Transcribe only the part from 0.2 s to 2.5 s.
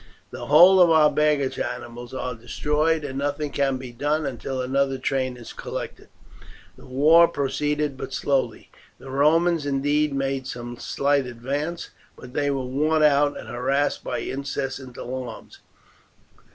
The whole of our baggage animals are